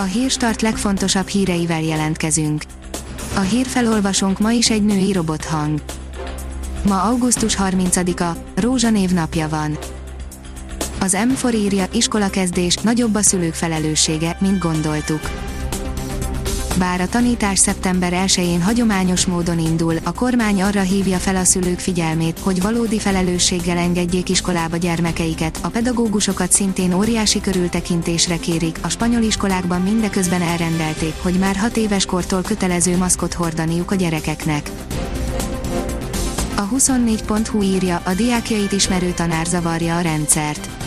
[0.00, 2.62] A Hírstart legfontosabb híreivel jelentkezünk.
[3.36, 5.82] A hírfelolvasónk ma is egy női robothang.
[6.86, 9.78] Ma augusztus 30-a, Rózsa név napja van.
[11.00, 15.47] Az M4 írja, iskolakezdés, nagyobb a szülők felelőssége, mint gondoltuk.
[16.78, 21.78] Bár a tanítás szeptember 1-én hagyományos módon indul, a kormány arra hívja fel a szülők
[21.78, 29.22] figyelmét, hogy valódi felelősséggel engedjék iskolába gyermekeiket, a pedagógusokat szintén óriási körültekintésre kérik, a spanyol
[29.22, 34.70] iskolákban mindeközben elrendelték, hogy már 6 éves kortól kötelező maszkot hordaniuk a gyerekeknek.
[36.56, 40.77] A 24.hu írja, a diákjait ismerő tanár zavarja a rendszert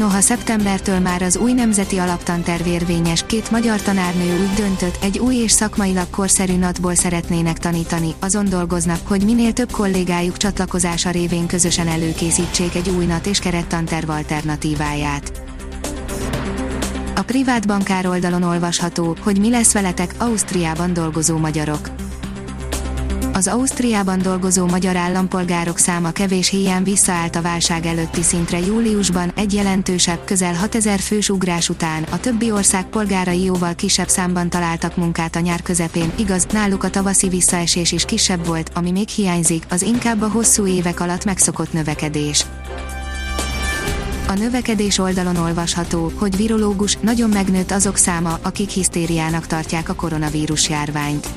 [0.00, 5.34] Noha szeptembertől már az új nemzeti alaptanterv érvényes, két magyar tanárnő úgy döntött, egy új
[5.34, 11.88] és szakmailag korszerű natból szeretnének tanítani, azon dolgoznak, hogy minél több kollégájuk csatlakozása révén közösen
[11.88, 15.42] előkészítsék egy új nat és kerettanterv alternatíváját.
[17.16, 21.99] A privát bankár oldalon olvasható, hogy mi lesz veletek Ausztriában dolgozó magyarok
[23.40, 29.52] az Ausztriában dolgozó magyar állampolgárok száma kevés hiány visszaállt a válság előtti szintre júliusban, egy
[29.52, 35.36] jelentősebb, közel 6000 fős ugrás után, a többi ország polgárai jóval kisebb számban találtak munkát
[35.36, 39.82] a nyár közepén, igaz, náluk a tavaszi visszaesés is kisebb volt, ami még hiányzik, az
[39.82, 42.46] inkább a hosszú évek alatt megszokott növekedés.
[44.28, 50.68] A növekedés oldalon olvasható, hogy virológus nagyon megnőtt azok száma, akik hisztériának tartják a koronavírus
[50.68, 51.28] járványt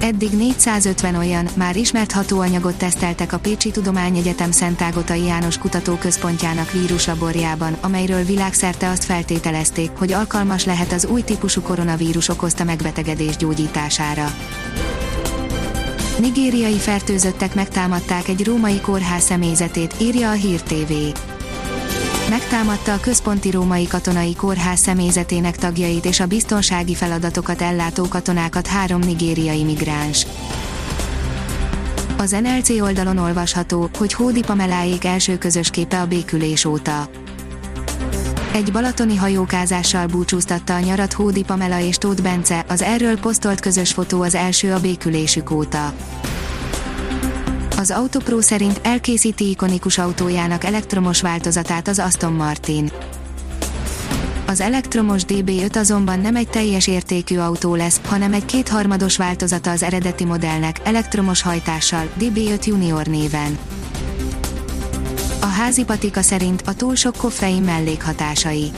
[0.00, 8.24] Eddig 450 olyan, már ismert hatóanyagot teszteltek a Pécsi Tudományegyetem Szentágotai János Kutatóközpontjának víruslaborjában, amelyről
[8.24, 14.34] világszerte azt feltételezték, hogy alkalmas lehet az új típusú koronavírus okozta megbetegedés gyógyítására.
[16.18, 20.92] Nigériai fertőzöttek megtámadták egy római kórház személyzetét, írja a Hír TV
[22.28, 29.00] megtámadta a központi római katonai kórház személyzetének tagjait és a biztonsági feladatokat ellátó katonákat három
[29.00, 30.26] nigériai migráns.
[32.16, 37.08] Az NLC oldalon olvasható, hogy Hódi Pameláék első közös képe a békülés óta.
[38.52, 43.92] Egy balatoni hajókázással búcsúztatta a nyarat Hódi Pamela és Tóth Bence, az erről posztolt közös
[43.92, 45.92] fotó az első a békülésük óta.
[47.78, 52.90] Az Autopro szerint elkészíti ikonikus autójának elektromos változatát az Aston Martin.
[54.46, 59.82] Az elektromos DB5 azonban nem egy teljes értékű autó lesz, hanem egy kétharmados változata az
[59.82, 63.58] eredeti modellnek, elektromos hajtással, DB5 Junior néven.
[65.40, 68.70] A házi patika szerint a túl sok koffein mellékhatásai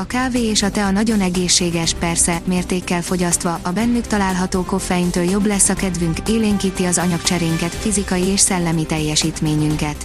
[0.00, 5.46] a kávé és a tea nagyon egészséges, persze, mértékkel fogyasztva, a bennük található koffeintől jobb
[5.46, 9.96] lesz a kedvünk, élénkíti az anyagcserénket, fizikai és szellemi teljesítményünket.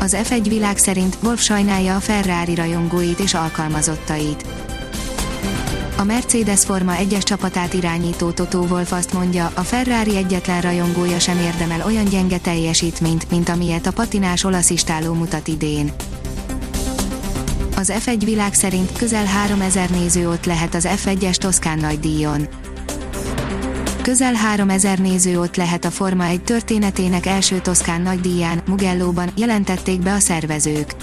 [0.00, 4.44] Az F1 világ szerint Wolf sajnálja a Ferrari rajongóit és alkalmazottait.
[5.96, 11.38] A Mercedes Forma 1-es csapatát irányító Toto Wolf azt mondja, a Ferrari egyetlen rajongója sem
[11.38, 15.92] érdemel olyan gyenge teljesítményt, mint amilyet a patinás olasz istáló mutat idén
[17.80, 22.48] az F1 világ szerint közel 3000 néző ott lehet az F1-es Toszkán nagy díjon.
[24.02, 30.00] Közel 3000 néző ott lehet a Forma 1 történetének első Toszkán nagy díján, Mugellóban, jelentették
[30.00, 30.94] be a szervezők.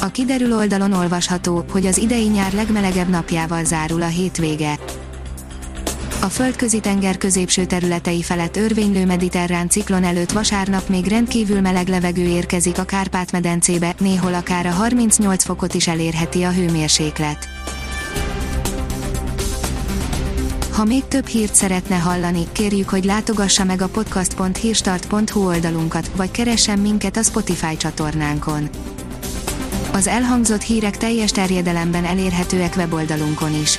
[0.00, 4.78] A kiderül oldalon olvasható, hogy az idei nyár legmelegebb napjával zárul a hétvége
[6.24, 12.22] a földközi tenger középső területei felett örvénylő mediterrán ciklon előtt vasárnap még rendkívül meleg levegő
[12.22, 17.48] érkezik a Kárpát-medencébe, néhol akár a 38 fokot is elérheti a hőmérséklet.
[20.70, 26.78] Ha még több hírt szeretne hallani, kérjük, hogy látogassa meg a podcast.hírstart.hu oldalunkat, vagy keressen
[26.78, 28.68] minket a Spotify csatornánkon.
[29.92, 33.78] Az elhangzott hírek teljes terjedelemben elérhetőek weboldalunkon is.